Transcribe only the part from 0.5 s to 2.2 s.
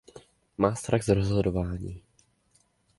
Má strach z rozhodování.